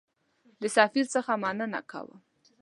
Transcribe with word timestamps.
د 0.61 0.63
سفیر 0.75 1.05
څخه 1.15 1.31
مننه 1.43 1.79
کوم. 1.91 2.19